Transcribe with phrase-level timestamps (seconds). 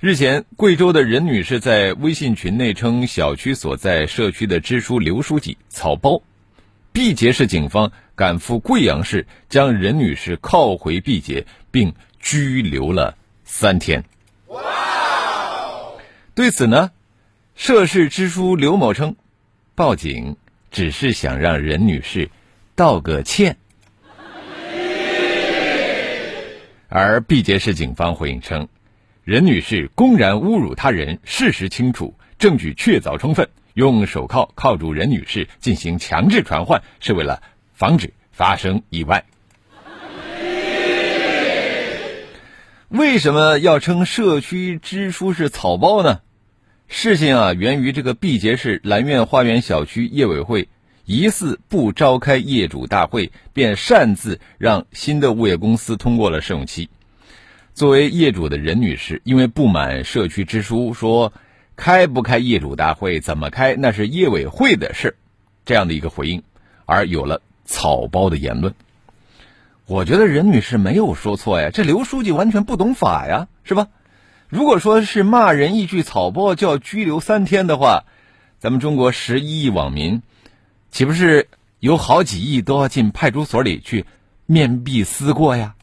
[0.00, 6.22] 日前，贵州的任女士在微信群内称，小区所在社区的支书刘书记草包。
[6.90, 14.02] 毕节市警方赶赴贵阳市，将任女士铐回毕节，并拘留了三天。
[16.34, 16.92] 对此呢，
[17.54, 19.16] 涉事支书刘某称，
[19.74, 20.38] 报警
[20.70, 22.30] 只是想让任女士
[22.74, 23.58] 道个歉。
[26.88, 28.66] 而毕节市警方回应称，
[29.30, 33.48] 任女士公然侮辱他人，事实清楚，证据确凿充分。
[33.74, 37.40] 用手铐铐住任女士进行强制传唤，是为了
[37.72, 39.24] 防止发生意外。
[42.88, 46.22] 为什么要称社区支书是草包呢？
[46.88, 50.68] 事情啊，源于这个毕节市兰苑花园小区业委会
[51.04, 56.88] 疑似不召开业主大会，便擅自让新的物业公司通过了试用期。
[57.74, 61.32] 作为业主的任女士，因为不满社区支书说。
[61.76, 65.16] 开不开业主大会，怎么开，那是业委会的事，
[65.64, 66.42] 这样的一个回应，
[66.84, 68.74] 而有了草包的言论。
[69.86, 73.88] 我觉得任女士没有说错呀，这刘书记完全不懂法呀，是吧？
[74.50, 78.04] 如果说是骂人一句草包就要拘留三天的话，
[78.58, 80.20] 咱们中国十一亿网民，
[80.90, 81.48] 岂不是
[81.78, 84.04] 有好几亿都要进派出所里去
[84.44, 85.76] 面壁思过呀？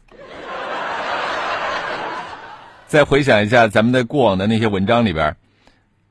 [2.88, 5.36] 再回想一下咱们在过往的那些文章里边。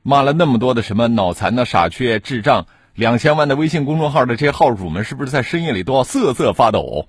[0.04, 7.06] 骂了那么多的什么脑残的傻缺智障，两千万的微信公众号的这些号主们，是不是在深夜里都要瑟瑟发抖？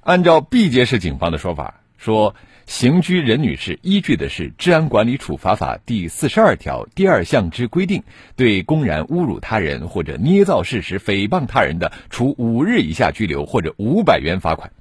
[0.00, 8.02] 按照毕节市警方的说法，说刑拘任女士依据的是《治安管理处罚法》第四十二条第二项之规定，
[8.36, 14.72] 对公然侮辱他人或者捏造事实诽谤他人的，处五日以下拘留或者五百元罚款。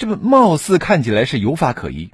[0.00, 2.10] 这么貌似看起来是有法可依。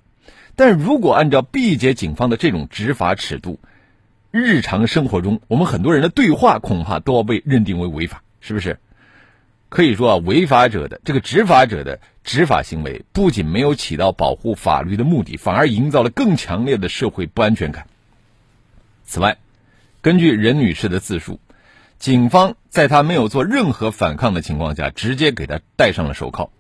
[0.57, 3.61] 但如果按照毕节警方的这种执法尺度，
[4.33, 8.81] 日常生活中我们很多人的对话恐怕都要被认定为违法，是不是？
[9.69, 17.87] 可以说啊，违法者的这个执法者的执法行为不仅没有起到保护法律的目的，反而营造了更强烈的社会不安全感。
[19.05, 19.39] 此外，
[20.03, 21.39] 根据任女士的自述，
[22.01, 26.51] 警方在她没有做任何反抗的情况下，直接给她戴上了手铐。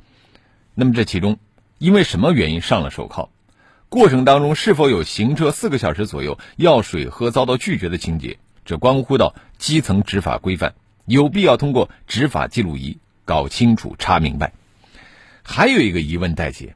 [0.79, 1.39] 那么这其中
[1.79, 3.31] 因为什么原因上了手铐？
[3.89, 8.39] 过程当中是否有行车四个小时左右要水喝遭到拒绝的情节？
[8.65, 10.75] 这关乎到基层执法规范，
[11.07, 14.53] 有必要通过执法记录仪搞清楚、查明白。
[15.43, 16.75] 还有一个疑问待解，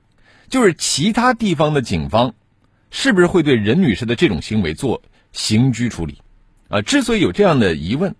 [0.48, 2.34] 就是其他地方的警方
[2.90, 6.22] 是不是会对任女士的这种行为做刑拘处理？
[6.68, 8.14] 啊，之所以有这样的疑问，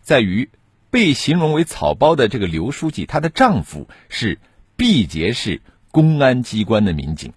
[0.00, 0.48] 在于
[0.90, 4.38] 被形容为草包的这个刘书记，她的丈夫是
[4.78, 7.32] 毕节市公安机关的民警。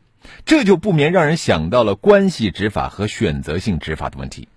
[0.46, 4.48] 这就不免让人想到了关系执法和选择性执法的问题，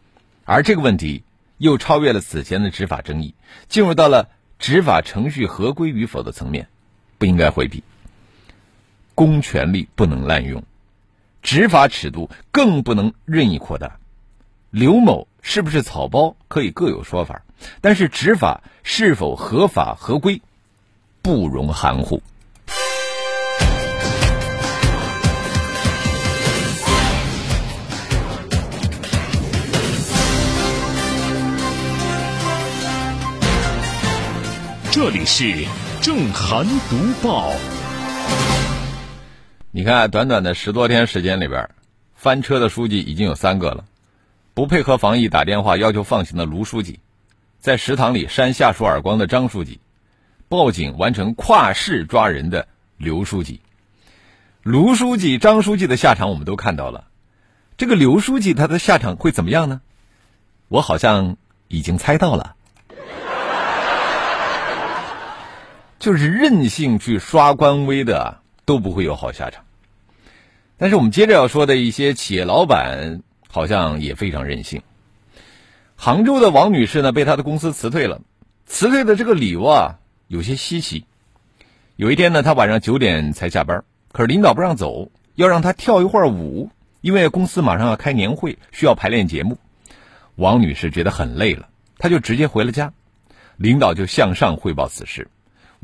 [0.44, 1.22] 而这个问题
[1.56, 3.34] 又超越了此前的执法争议，
[3.70, 4.28] 进入到了
[4.58, 6.68] 执法程序合规与否的层面，
[7.16, 7.82] 不应该回避。
[9.14, 10.62] 公权力不能滥用，
[11.40, 13.96] 执法尺度更不能任意扩大。
[14.70, 17.44] 刘某是不是草包可以各有说法，
[17.80, 20.42] 但是执法是否合法合规，
[21.22, 22.22] 不容含糊。
[34.94, 35.66] 这里是
[36.00, 37.50] 正涵读报。
[39.72, 41.68] 你看，短短的十多天时间里边，
[42.14, 43.86] 翻车的书记已经有三个了。
[44.54, 47.00] 不配合防疫打电话要求放行的卢书记，
[47.58, 49.80] 在食堂里扇下属耳光的张书记，
[50.48, 53.60] 报警完成跨市抓人的刘书记。
[54.62, 57.08] 卢书记、张书记的下场我们都看到了，
[57.76, 59.80] 这个刘书记他的下场会怎么样呢？
[60.68, 61.36] 我好像
[61.66, 62.53] 已经猜到了。
[66.04, 69.64] 就是任性去刷官微的都不会有好下场，
[70.76, 74.82] 但是我们接着要说的一些企业老板好像也非常任性。
[75.96, 78.20] 杭州的王女士呢，被她的公司辞退了，
[78.66, 79.98] 辞退的这个理由啊
[80.28, 81.06] 有些稀奇。
[81.96, 86.68] 有一天呢，她晚上九点才下班，可是领导不让走，要让她跳一会儿舞，
[87.00, 89.56] 因为公司马上要开年会，需要排练节目。
[90.34, 92.92] 王女士觉得很累了，她就直接回了家。
[93.56, 95.28] 领导就向上汇报此事。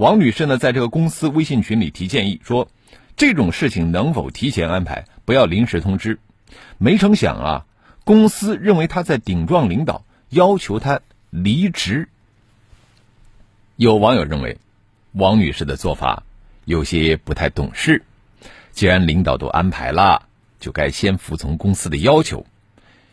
[0.01, 2.71] 王女士呢，在这个公司微信群里提建议说，
[3.19, 6.19] 这种事情能否提前安排，不要临时通知。
[6.79, 7.67] 没成想啊，
[8.05, 12.09] 公司认为她在顶撞领导，要求她离职。
[13.77, 14.57] 有网友认为，
[15.13, 16.23] 王女士的做法
[16.65, 18.03] 有些不太懂事。
[18.73, 20.27] 既然领导都安排了，
[20.59, 22.47] 就该先服从公司的要求。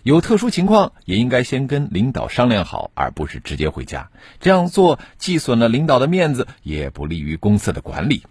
[0.08, 4.10] 有特殊情况也应该先跟领导商量好，而不是直接回家。
[4.40, 8.24] 这样做既损了领导的面子，也不利于公司的管理。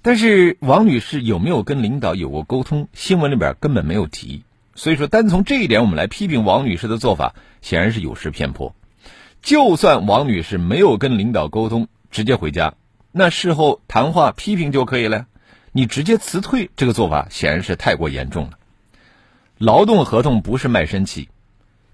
[0.00, 2.86] 但是王女士有没有跟领导有过沟通？
[2.92, 4.44] 新闻里边根本没有提。
[4.76, 8.76] 所以说，单从这一点我们来批评王女士的做法，显然是有失偏颇。
[9.42, 12.74] 就算王女士没有跟领导沟通，直接回家，
[13.10, 15.26] 那事后谈话批评就可以了。
[15.72, 18.52] 你直接辞退，这个做法显然是太过严重了。
[19.64, 21.30] 劳动合同不是卖身契，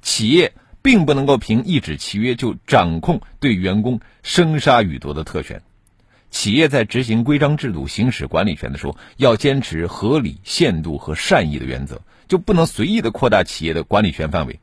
[0.03, 5.63] 企业并不能够凭一纸契约就掌控对员工生杀予夺的特权。
[6.33, 14.59] 企业在执行规章制度、行使管理权的时候，要坚持合理、限度和善意的原则，就不能随意的扩大企业的管理权范围。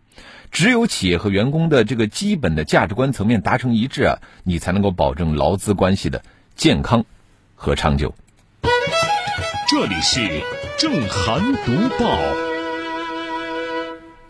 [0.51, 6.21] 只有企业和员工的这个基本的价值观层面达成一致啊，你才能够保证劳资关系的
[6.57, 7.06] 健康
[7.56, 8.13] 和长久。
[9.69, 10.44] 这里是
[10.77, 12.47] 正涵读报。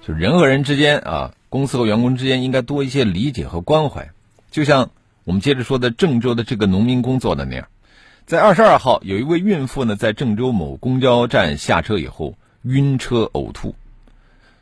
[0.08, 4.12] 就人和人之间啊，公司和员工之间应该多一些理解和关怀。
[4.52, 4.92] 就像
[5.26, 7.68] 我们接着说的郑州的这个农民工做的那样，
[8.26, 13.76] 在二十二号，有一位孕妇呢，在郑州某公交站下车以后晕车呕吐，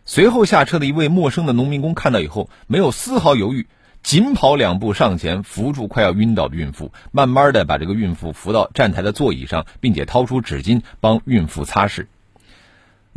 [0.04, 3.68] 随后下车的一位陌生的农民工看到以后，没有丝毫犹豫。
[4.02, 12.08] 紧跑两步上前扶住快要晕倒的孕妇，慢慢的把这个孕妇扶到站台的座椅上，并且掏出纸巾帮孕妇擦拭。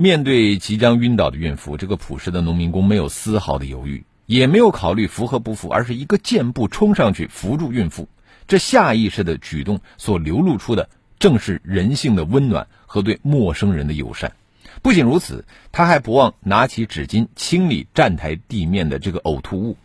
[0.01, 8.09] 面对即将晕倒的孕妇，这个朴实的农民工没有丝毫的犹豫，也没有考虑扶和不扶，而是一个箭步冲上去扶住孕妇。
[8.47, 14.35] 这下意识的举动所流露出的，正是人性的温暖和对陌生人的友善。
[14.83, 19.77] 不仅如此，他还不忘拿起纸巾清理站台地面的这个呕吐物。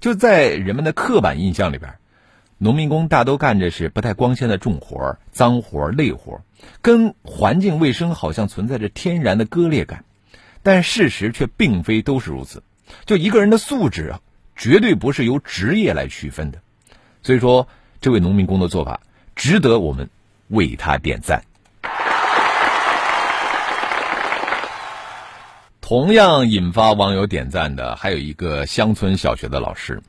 [0.00, 1.94] 就在人们的刻板印象里边，
[2.58, 6.40] 农民工大都干着是不太光鲜的重活、脏活、累活，
[6.80, 10.04] 跟环境卫生好像存在着天然的割裂感。
[10.62, 12.62] 但事实却并非都是如此。
[13.04, 14.20] 就一个人的素质啊，
[14.56, 16.58] 绝对不是由职业来区分的。
[17.22, 17.68] 所以说，
[18.00, 19.00] 这位农民工的做法
[19.34, 20.08] 值得我们
[20.48, 21.44] 为他点赞。
[25.80, 30.02] 同样引发网友点赞的，还有一个乡村小学的老师，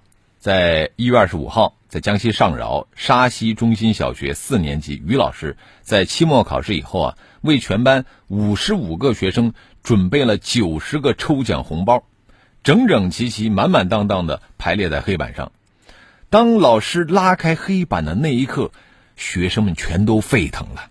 [0.47, 9.53] 在一月二十五号，在江西上饶沙溪中心小学四年级于老师在期末考试以后啊，为全班五十五个学生
[9.83, 12.05] 准备了九十个抽奖红包，
[12.63, 15.51] 整整齐齐、满满当当的排列在黑板上。
[16.29, 18.71] 当老师拉开黑板的那一刻，
[19.17, 20.89] 学生们全都沸腾了。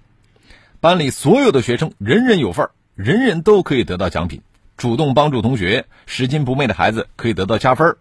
[0.81, 4.43] 班里所有的学生人人有份儿，人人都可以得到奖品。
[4.77, 7.97] 主动帮助同学、拾金不昧的孩子可以得到加分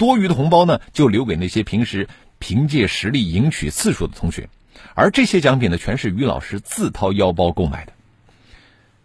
[0.00, 2.08] 多余的红包呢就留给那些平时
[2.38, 4.48] 凭借实力赢取次数的同学，
[4.94, 7.92] 而这些奖品呢全是于老师自掏腰包购买的。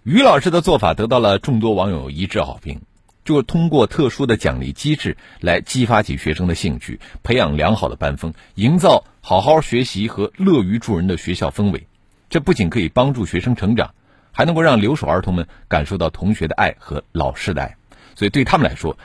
[0.04, 2.80] 于老师的做法得到了众多网友一致好评，
[3.26, 11.88] 就是通过特殊的奖励机制来激发起学生的兴趣，培养良好的班风，营造好好学习和乐于助人的学校氛围。
[12.30, 13.94] 这不仅可以帮助学生成长。
[14.38, 17.78] 还能够让留守儿童们感受到同学的爱和老师的爱，
[18.16, 18.98] 所以对他们来说，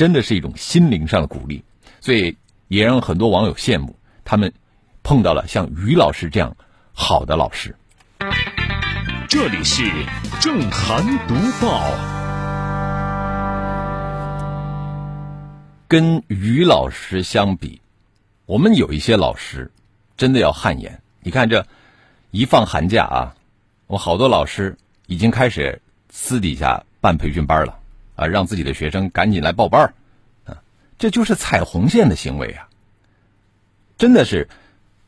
[0.00, 1.62] 真的是一种心灵上的鼓励。
[2.00, 2.34] 所以
[2.68, 4.50] 也让很多网友羡慕，他们
[5.02, 6.56] 碰到了像于老师这样
[6.94, 7.76] 好的老师。
[9.28, 9.84] 这里是
[10.40, 11.82] 正涵读报。
[15.86, 17.82] 跟于老师相比，
[18.46, 19.70] 我们有一些老师
[20.16, 20.98] 真的要汗颜。
[21.20, 21.66] 你看这
[22.30, 23.36] 一放寒假啊。
[23.86, 24.74] 我好多老师
[25.08, 25.78] 已经开始
[26.08, 27.79] 私底下办培训班了，
[28.20, 29.94] 啊，让自己的学生赶紧来报班儿
[30.44, 30.60] 啊，
[30.98, 32.68] 这就是踩红线的行为啊！
[33.96, 34.50] 真的是，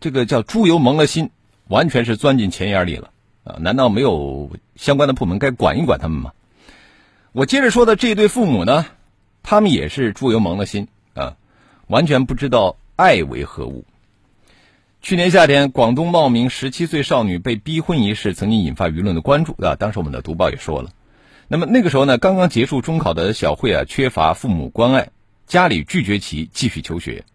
[0.00, 1.28] 这个叫猪油蒙了心，
[1.68, 3.10] 完全是钻进钱眼里了
[3.44, 3.56] 啊！
[3.60, 6.32] 难道没有相关的部门该管一管他们吗？
[7.32, 8.86] 我接着说的这一对父母呢，
[9.42, 11.36] 他们也是猪油蒙了心啊，
[11.88, 13.84] 完全不知道爱为何物。
[15.02, 19.74] 去年夏天，广东茂名十七岁少女被逼婚一事曾经引发舆论的关注啊。
[19.74, 20.90] 当时我们的读报也说了，
[21.52, 25.10] 那么那个时候呢，刚刚结束中考的小慧啊，缺乏父母关爱，
[25.46, 27.26] 家里拒绝其继续求学。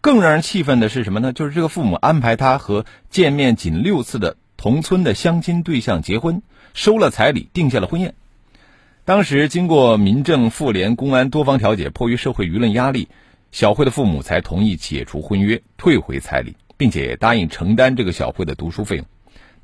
[0.00, 1.32] 更让人气愤的是什么呢？
[1.32, 6.42] 就是这个父母安排她和见面仅六次的同村的相亲对象结婚，
[6.74, 8.14] 收了彩礼，定下了婚宴。
[9.04, 13.08] 当时经过民政、妇联、公安多方调解，迫于社会舆论压力，
[13.50, 19.04] 小慧的父母才同意解除婚约，退回彩礼，并且答应承担这个小慧的读书费用。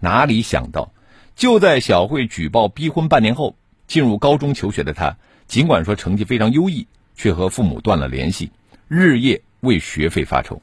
[0.00, 0.92] 哪里想到，
[1.36, 3.54] 就在小慧举报逼婚半年后，
[3.92, 8.50] 进入高中求学的他，尽管说成绩非常优异，却和父母断了联系，
[8.88, 10.62] 日夜为学费发愁。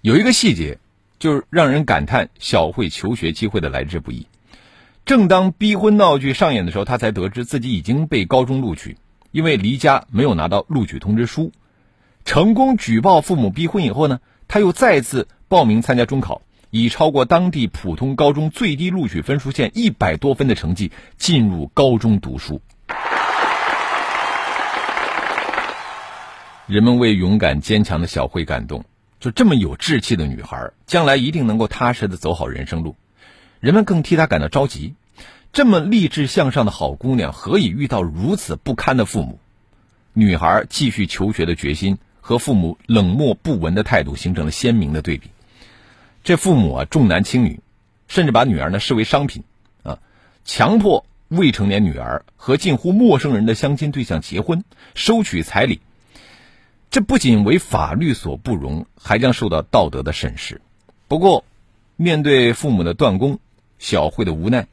[0.00, 0.78] 有一个细节，
[1.18, 4.26] 就是让人感叹小慧求学机会的来之不易。
[5.04, 8.96] 正当逼婚闹剧上演的时候，他才得知自己已经被高中录取，
[9.30, 11.52] 因为离家没有拿到录取通知书。
[12.24, 22.60] 成功举报父母逼婚以后呢，他又再次报名参加中考，以超过当地普通高中最低录取分数线一百多分的成绩进入高中读书。
[26.66, 28.84] 人们为勇敢坚强的小慧感动，
[29.20, 32.96] 就这么有志气的女孩，将来一定能够踏实的走好人生路。
[33.60, 34.94] 人们更替她感到着急，
[35.52, 39.38] 这么励志向上的好姑娘，何以遇到如此不堪的父母？
[40.12, 45.30] 女孩继续求学的决心和父母冷漠不闻的态度形成了鲜明的对比。
[46.26, 47.60] 这父母啊重男轻女，
[48.08, 49.44] 甚至把女儿呢视为商品，
[49.84, 50.00] 啊，
[50.44, 54.64] 强迫未成年女儿和近乎陌生人的相亲对象结婚，
[54.96, 55.80] 收取彩礼。
[56.90, 60.60] 这不仅为法律所不容，还将受到道德的审视。
[61.06, 61.44] 不过，
[61.94, 63.38] 面对父母的断供。
[63.78, 64.66] 小慧的无奈，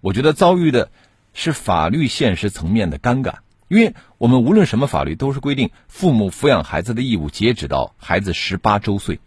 [0.00, 0.90] 我觉得遭遇的
[1.32, 9.18] 是法律现实层面的尴尬，因为我们无论什么法律都是规定父母抚养孩子的义务截止到孩子十八周岁，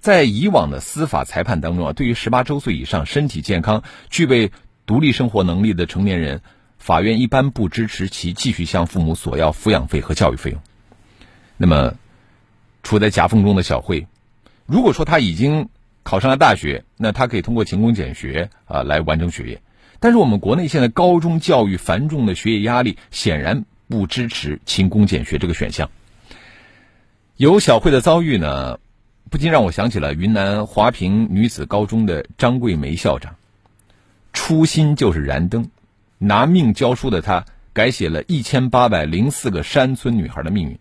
[0.00, 4.52] 在以往的司法裁判当中啊，对于十八周岁以上身体健康、具备
[4.86, 6.40] 独立生活能力的成年人，
[6.78, 10.60] 法院一般不支持其继续向父母索要抚养费和教育费用。
[11.56, 11.94] 那么，
[12.82, 14.06] 处在夹缝中的小慧，
[14.66, 15.68] 如果说他已经。
[16.04, 19.60] 考上了大学，那他可以通过勤工俭学啊来完成学业。
[20.00, 25.90] 但是我们国内现在高中教育繁重的学业压力，显然不支持勤工俭学这个选项。
[27.36, 28.78] 有小慧的遭遇呢，
[29.30, 33.36] 不禁让我想起了云南华坪女子高中的张桂梅校长。
[34.32, 35.70] 初心就是燃灯，
[36.18, 40.78] 拿命教书的她，改写了一千八百零四个山村女孩的命运。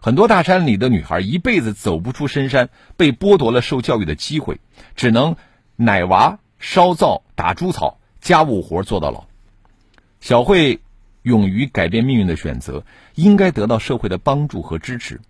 [0.00, 4.60] 很多大山里的女孩一辈子走不出深山，被剥夺了受教育的机会，
[4.96, 5.36] 只能
[5.76, 9.26] 奶娃、烧灶、打猪草、家务活做到老。
[10.20, 10.80] 小慧
[11.22, 15.20] 勇于改变命运的选择，应该得到社会的帮助和支持。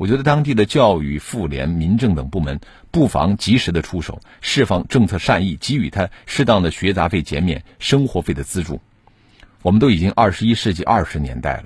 [0.00, 2.58] 我觉得当地的教育、妇联、民政等部门
[2.90, 8.80] 不妨及时的出手，释放政策善意，给予他适当的学杂费减免、生活费的资助。
[9.60, 11.64] 我们都已经二十一世纪二十年代了。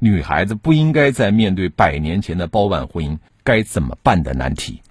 [0.00, 4.82] 女孩子不应该再面对百年前的包办婚姻该怎么办的难题。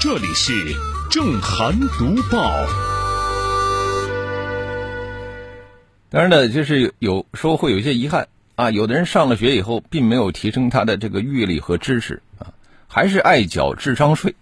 [0.00, 0.52] 这里是
[1.10, 2.64] 正涵读报。
[6.10, 8.28] 当然呢，就是有时候会有一些遗憾
[8.62, 12.54] 啊，有的人上了学以后，并没有提升他的这个阅历和知识啊，
[12.86, 14.36] 还是爱缴智商税。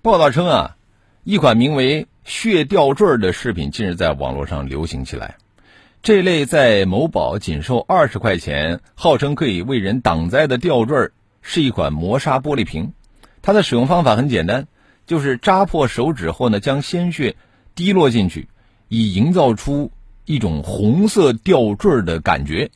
[0.00, 0.76] 报道称啊，
[1.24, 5.38] 一款名为“血吊坠”的饰品近日在网络上流行起来。
[6.02, 11.10] 这类在某宝仅售二十块钱，号称可以为人挡灾的吊坠，
[11.42, 12.92] 是一款磨砂玻璃瓶。
[13.42, 14.68] 它的使用方法很简单，
[15.04, 17.34] 就是扎破手指后呢，将鲜血
[17.74, 18.46] 滴落进去，
[18.86, 19.90] 以营造出
[20.26, 22.70] 一种红色吊坠的感觉。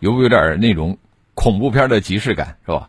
[0.00, 0.98] 有不有点那种
[1.34, 2.88] 恐怖片的即视感，是吧？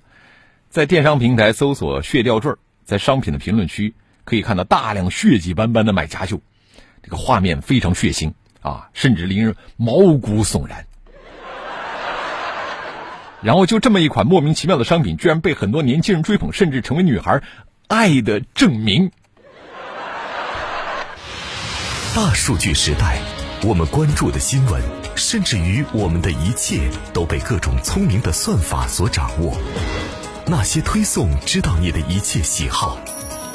[0.69, 2.53] 在电商平台搜索“血吊坠”，
[2.85, 6.41] 在商品的评论区可以看到大量血迹斑斑的买家秀。
[7.03, 10.85] 这个画面非常血腥啊，甚至令人毛骨悚然。
[13.41, 17.41] 然后就这么一款莫名其妙的商品，居然被很多年轻人追捧，甚至成为女孩
[17.87, 19.11] 爱的证明。
[22.15, 23.19] 大数据时代，
[23.65, 24.81] 我们关注的新闻，
[25.15, 29.57] 甚至于我们的一切，都被各种聪明的算法所掌握。
[30.45, 32.97] 那些推送知道你的一切喜好，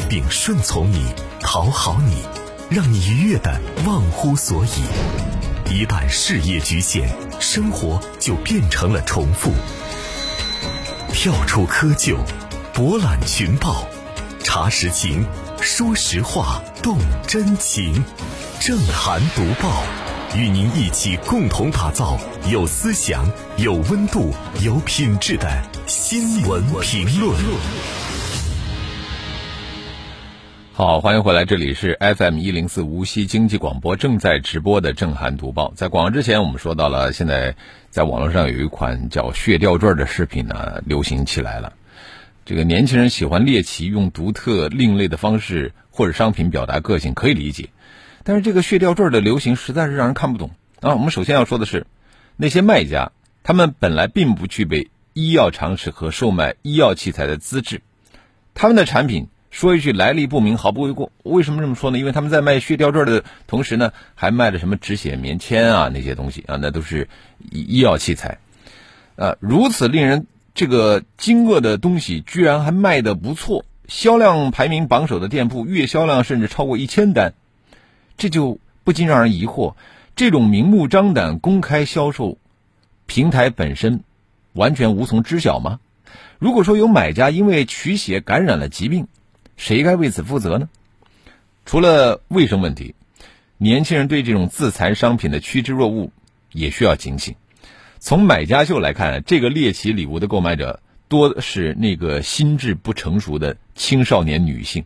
[0.09, 1.07] 并顺从你、
[1.41, 2.23] 讨好你。
[2.69, 7.09] 让你愉悦的忘乎所以，一旦事业局限，
[7.39, 9.53] 生活就变成了重复。
[11.13, 12.17] 跳出窠臼，
[12.73, 13.87] 博览群报，
[14.43, 15.25] 查实情，
[15.61, 16.99] 说实话，动
[17.29, 18.05] 真情。
[18.59, 19.85] 正涵读报，
[20.35, 22.19] 与您一起共同打造
[22.51, 25.49] 有思想、有温度、有品质的
[25.87, 27.35] 新闻评论。
[30.75, 35.73] 好，欢迎回来，这里是 FM 一零四无锡经济广播正在直播的正涵读报。
[35.75, 37.55] 在广告之前，我们说到了，现在
[37.89, 41.73] 在网络上有一款叫“血吊坠”的视频呢，流行起来了。
[42.45, 47.71] 这个年轻人喜欢猎奇，用独特、另类的方式或者商品表达个性，可以理解。
[48.29, 50.95] 但是这个血吊坠的流行实在是让人看不懂啊！
[50.95, 51.87] 我们首先要说的是，
[52.37, 53.13] 那些卖家，
[53.45, 57.83] 他们本来并不具备医药常识和售卖医药器材的资质，
[58.53, 61.13] 他们的产品说一句来历不明，毫不为过。
[61.23, 61.99] 为什么这么说呢？
[62.01, 67.09] 因为他们在卖血吊坠的同时呢，还卖了什么止血棉签啊那些东西啊，那都是
[67.53, 68.39] 医药器材。
[69.15, 77.33] 呃，如此令人这个惊愕的东西，居然还卖的不错，销量排名榜首的店铺，月销量甚至超过一千单，
[78.17, 79.75] 这就不禁让人疑惑：
[80.15, 82.39] 这种明目张胆公开销售，
[83.07, 84.03] 平台本身
[84.53, 85.81] 完全无从知晓吗？
[86.39, 89.07] 如果说有买家因为取血感染了疾病，
[89.57, 90.69] 谁该为此负责呢？
[91.65, 92.95] 除了卫生问题，
[93.59, 96.11] 年轻人对这种自残商品的趋之若鹜，
[96.53, 97.35] 也需要警醒。
[97.99, 104.85] 从买家秀来看，这个猎奇礼物的购买者多是那个心智不成熟的青少年女性，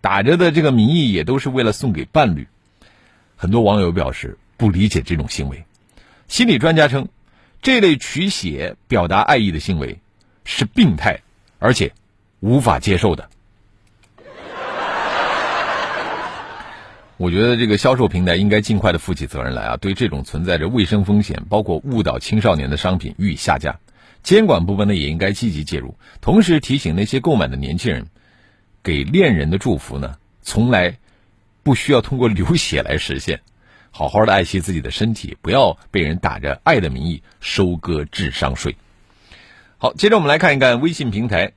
[0.00, 2.46] 打着的这个名义也都是为了送给伴侣。
[3.40, 5.64] 很多网友表示不理解这种行为，
[6.28, 7.08] 心理专家称，
[7.62, 9.98] 这类取血表达爱意的行为
[10.44, 11.20] 是病态，
[11.58, 11.94] 而且
[12.40, 13.30] 无法接受的。
[17.16, 23.78] 我觉得这个销售平台应该尽快的负起责任来啊，对这种存在着卫生风险、包括误导青少年的商品予以下架。
[24.22, 28.06] 监管部门呢也应该积极介入，同时提醒那些购买的年轻人，
[28.82, 30.98] 给恋人的祝福呢，从来
[31.70, 33.42] 不需要通过流血来实现。
[33.92, 38.74] 好好的爱惜自己的身体，不要被人打着爱的名义收割智商税。
[39.78, 41.52] 好，接着我们来看一看微信平台，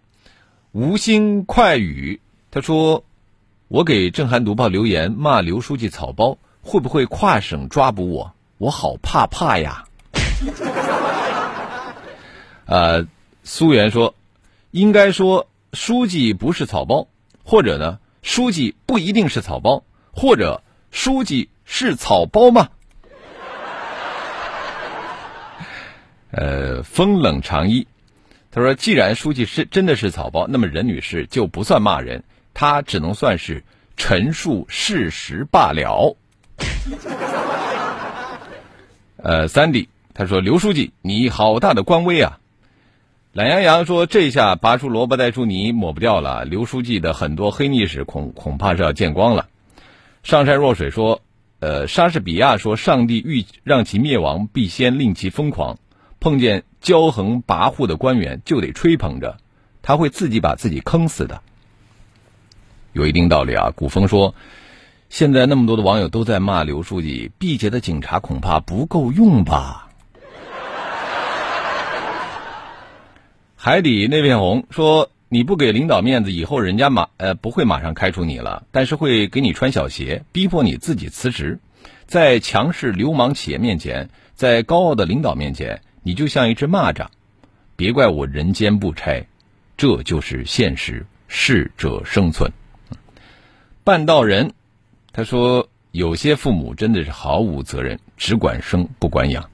[0.72, 3.04] 吴心快语，他说。
[3.70, 8.36] 我给《正涵读报》留言骂刘书记草包，会不会跨省抓捕我？
[8.60, 9.86] 我好怕怕呀！
[12.68, 13.08] 呃，
[13.44, 14.14] 苏源说，
[14.70, 17.08] 应该说书记不是草包，
[17.44, 19.84] 或者呢，书记不一定是草包，
[20.14, 22.70] 或者书记是草包吗？
[26.32, 27.88] 呃，风冷长衣，
[28.52, 32.24] 他说，既然书记是真的是草包，那么任女士就不算骂人。
[32.54, 33.64] 她只能算是
[33.98, 36.16] 陈述事实罢了。
[39.18, 42.40] 呃，三弟他说：“刘书记，你好大的官威啊！”
[43.34, 46.46] 懒羊羊说：“这下拔出萝卜带出泥，抹不掉了。
[46.46, 49.48] 刘书记的很多黑历史恐恐怕是要见光了。”
[50.24, 51.22] 上善若水说
[51.60, 55.78] ：“呃，莎士比亚说，上帝欲让其灭亡，必先令其疯狂。
[56.22, 59.38] 碰见骄横跋扈的官员，就得吹捧着，
[59.82, 61.42] 他会自己把自己坑死的。”
[62.94, 64.34] 有一定道理啊，古风说，
[65.10, 69.90] 现在那么多的网友都在骂刘书记，毕节的警察恐怕不够用吧？
[73.58, 81.58] 海底那片红说，你不给领导面子，以后人家马呃不会马上开除你了，但是会给你穿小鞋，逼迫你自己辞职。
[82.06, 87.08] 在强势流氓企业面前，在高傲的领导面前，你就像一只蚂蚱。
[87.76, 89.26] 别怪我人间不拆，
[89.76, 92.52] 这就是现实，适者生存。
[93.84, 94.54] 半道人，
[95.14, 99.50] 他说：“有些父母真的是毫无责任，只管生不管养。”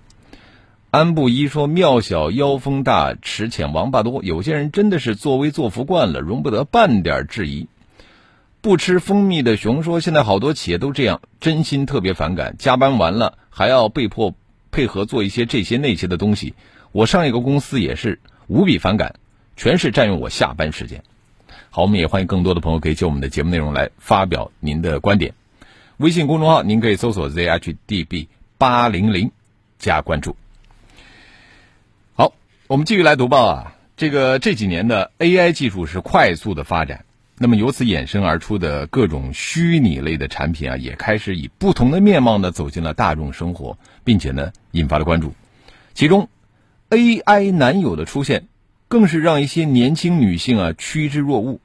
[0.91, 4.23] 安布衣说：“庙小妖风大，池浅王八多。
[4.23, 7.67] 有些人真的是作威作福惯了，容不得半点质疑。”
[8.61, 12.55] 不吃蜂蜜的熊说：“现在好多企业都这样，真心特别反感。
[12.57, 14.33] 加班完了还要被迫
[14.71, 16.55] 配合做一些这些那些的东西。
[16.91, 19.13] 我上一个公司也是无比反感，
[19.55, 21.03] 全是占用我下班时间。”
[21.69, 25.35] 好，我们也欢迎更多的朋友可以就我们的节目内容来发表您的观点。
[25.97, 29.29] 微信公众号您可以搜索 zhdb 八零零
[29.77, 30.35] 加关注。
[32.69, 33.75] 我们继续来读报啊。
[33.97, 37.03] 这个这几年的 AI 技术是快速的发展，
[37.39, 45.33] 那么由此衍生而出的各种虚拟类的产品啊，也开始以不同的面貌呢走进了大众生活，并且呢引发了关注。
[45.95, 46.29] 其中
[46.91, 48.45] ，AI 男友的出现。
[48.87, 51.59] 更是让一些年轻女性啊趋之若鹜。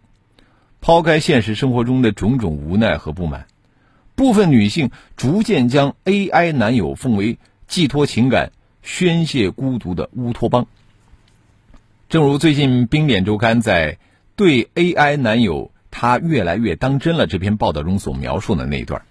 [0.80, 3.46] 抛开现实生活中的种种无奈和不满，
[4.14, 10.66] 部分女性逐渐将 AI 男友奉为寄托情感、宣泄孤独的乌托邦。
[12.14, 13.98] 正如最近《冰点周刊》在
[14.36, 19.02] 对 AI 男友他越来越当真了这篇报道中所描述的那一段：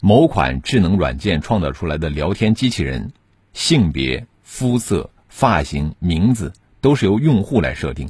[0.00, 3.12] 某款智能软件创造出来的聊天机器人，
[3.52, 6.52] 性别、肤色、发型、名字。
[6.80, 8.08] 都是由用户来设定，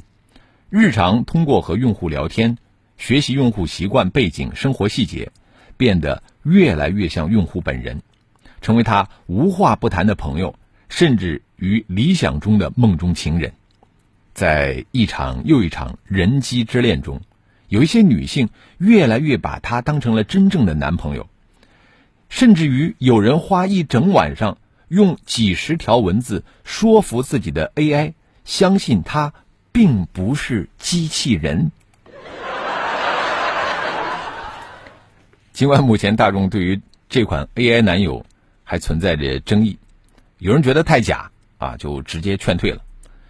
[0.71, 2.57] 日常通过和用户聊天，
[2.97, 5.31] 学习用户习惯、背景、生活细节，
[5.77, 8.01] 变得越来越像用户本人，
[8.61, 10.55] 成为他无话不谈的朋友，
[10.89, 13.53] 甚至于理想中的梦中情人。
[14.39, 17.19] 在一场又一场人机之恋中，
[17.67, 18.47] 有一些女性
[18.77, 21.27] 越来越把他当成了真正的男朋友，
[22.29, 28.13] 甚至于有人花一整晚上用几十条文字说服自己的 AI，
[28.45, 29.33] 相信他
[29.73, 31.69] 并不是机器人。
[35.51, 38.25] 尽管目前大众对于这款 AI 男友
[38.63, 39.77] 还存在着争议，
[40.37, 42.79] 有人觉得太假啊，就直接劝退了；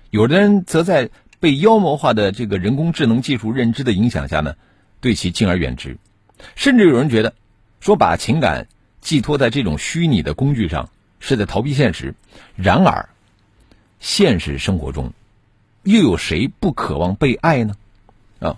[0.10, 4.56] 有的人则在被妖魔化的这个人工智能技术认知的影响下呢，
[5.02, 5.98] 对其敬而远之。
[6.56, 7.34] 甚至有人觉得，
[7.80, 8.68] 说把情感
[9.02, 12.16] 寄托在这种虚拟的工具上是在逃避现实。
[12.56, 13.10] 然而，
[14.00, 15.14] 现实生活中
[15.84, 17.76] 又有谁不渴望被爱呢？
[18.40, 18.58] 啊，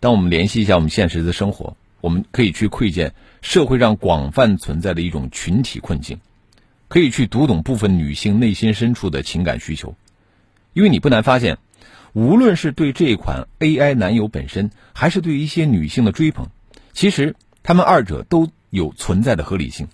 [0.00, 1.76] 当我们联系一下我们现实的生活。
[2.02, 6.20] 我们可以去窥见社会上广泛存在的一种群体困境，
[6.86, 9.96] 可以去读懂部分女性内心深处的情感需求，
[10.76, 11.56] 因为你不难发现，
[12.12, 16.48] 无论是对这款 AI 男友本身，还是对一些女性的追捧，
[16.92, 19.88] 其实他们二者都有存在的合理性。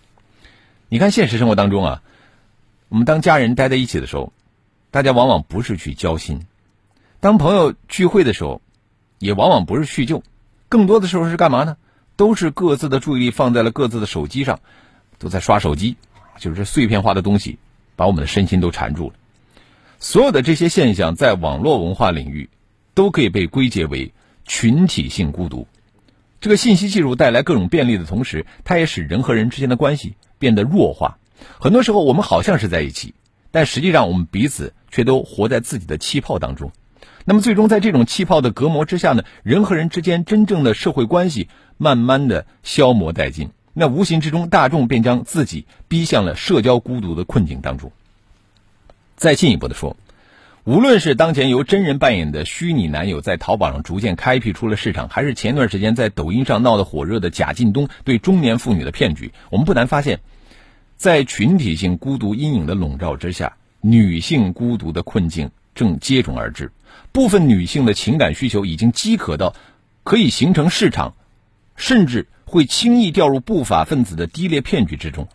[0.89, 2.03] 你看现实生活当中啊，
[2.89, 4.33] 我们当家人待在一起的时候，
[4.91, 6.41] 大家往往不是去交心；
[7.21, 8.61] 当朋友聚会的时候，
[9.21, 10.25] 也往往不是叙旧，
[10.69, 11.77] 更多的时候是干嘛呢？
[12.17, 14.59] 都是各自的注意力放在了各自的手机上，
[15.21, 15.97] 都在刷手机，
[16.41, 17.61] 就是碎片化的东西，
[17.95, 19.15] 把我们的身心都缠住了。
[20.05, 22.51] 所有的这些现象，在网络文化领域，
[22.93, 24.13] 都可以被归结为
[24.45, 25.69] 群体性孤独。
[26.41, 31.19] 这个信息技术带来各种便利的同时，它也使人和人之间的关系变得弱化。
[31.61, 33.15] 很多时候，我们好像是在一起，
[33.53, 36.73] 但实际上我们彼此却都活在自己的气泡当中。
[37.25, 41.49] 那么，最终在这种气泡的隔膜之下呢，人和人之间真正的社会关系。
[41.79, 47.93] 慢慢的消磨殆尽，那无形之中，大众便将自己逼向了社交孤独的困境当中。
[49.23, 49.97] 再进一步的说，
[50.65, 60.19] 无论是当前由真人扮演的虚拟男友在淘宝上逐渐开辟出了市场，还是前段时间在抖音上闹得火热的贾进东对中年妇女的骗局，我们不难发现，
[60.97, 66.73] 在群体性孤独阴影的笼罩之下，女性孤独的困境正接踵而至。
[67.13, 69.55] 部分女性的情感需求已经饥渴到
[70.03, 71.15] 可以形成市场。
[71.75, 75.27] 甚至会轻易掉入不法分子的低劣骗局之中。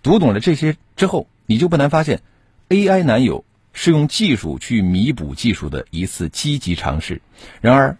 [0.00, 2.22] 读懂了这些之后，你就不难发现
[2.70, 7.20] ，AI 男友是用技术去弥补技术的一次积极尝试。
[7.60, 7.98] 然而，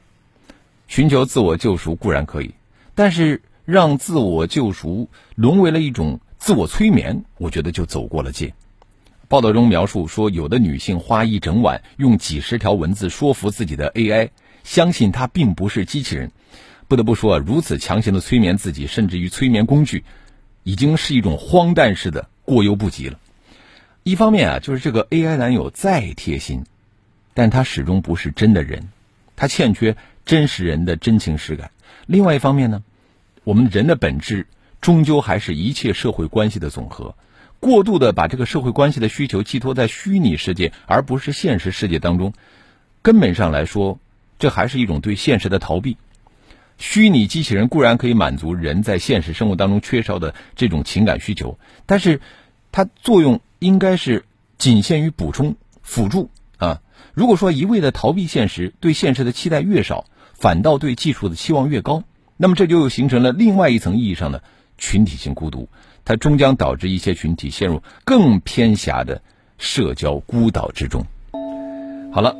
[0.87, 2.55] 寻求自我救赎固然可以，
[2.95, 8.55] 但是让自我救赎沦为了一种自我催眠，我觉得就走过了界。
[9.27, 14.31] 报道中描述说，有的女性花一整晚用几十条文字说服自己的 AI，
[14.63, 16.31] 相信它并不是机器人。
[16.87, 20.05] 不得不说，如此强行的催眠自己，甚至于催眠工具，
[20.63, 23.19] 已经是一种荒诞式的过犹不及了。
[24.03, 26.65] 一方面啊，就是这个 AI 男友再贴心，
[27.35, 28.89] 但他始终不是真的人，
[29.37, 31.71] 他欠缺真实人的真情实感。
[32.07, 32.83] 另外一方面呢，
[33.45, 34.47] 我们人的本质
[34.81, 37.15] 终究还是一切社会关系的总和。
[37.61, 42.33] 过度的把这个社会关系的需求寄托在虚拟世界，而不是现实世界当中，
[43.03, 43.99] 根本上来说，
[44.39, 45.99] 这还是一种对现实的逃避。
[46.79, 52.23] 虚拟机器人固然可以满足人在现实生活当中缺少的这种情感需求，但是
[52.73, 54.25] 它作用应该是
[54.59, 56.83] 仅限于补充、辅助啊。
[57.15, 62.03] 如果说一味的逃避现实，对现实的期待越少，反倒对技术的期望越高，
[62.37, 64.43] 那么这就形成了另外一层意义上的
[64.79, 65.69] 群体性孤独，
[66.05, 69.23] 它终将导致一些群体陷入更偏狭的
[69.59, 71.05] 社交孤岛之中。
[72.13, 72.40] 好了。